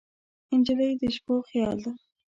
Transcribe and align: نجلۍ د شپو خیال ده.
نجلۍ 0.59 0.91
د 1.01 1.03
شپو 1.15 1.35
خیال 1.49 1.77
ده. 1.83 1.91